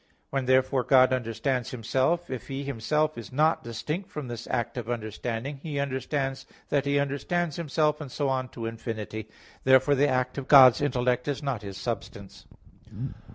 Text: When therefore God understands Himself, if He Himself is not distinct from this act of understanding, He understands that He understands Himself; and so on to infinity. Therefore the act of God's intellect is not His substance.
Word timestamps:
When 0.31 0.47
therefore 0.47 0.83
God 0.83 1.13
understands 1.13 1.69
Himself, 1.69 2.31
if 2.31 2.47
He 2.47 2.63
Himself 2.63 3.19
is 3.19 3.31
not 3.31 3.63
distinct 3.63 4.09
from 4.09 4.29
this 4.29 4.47
act 4.49 4.75
of 4.75 4.89
understanding, 4.89 5.59
He 5.61 5.77
understands 5.79 6.47
that 6.69 6.87
He 6.87 6.97
understands 6.97 7.55
Himself; 7.57 8.01
and 8.01 8.11
so 8.11 8.27
on 8.27 8.49
to 8.49 8.65
infinity. 8.65 9.29
Therefore 9.63 9.93
the 9.93 10.09
act 10.09 10.39
of 10.39 10.47
God's 10.47 10.81
intellect 10.81 11.27
is 11.27 11.43
not 11.43 11.61
His 11.61 11.77
substance. 11.77 12.47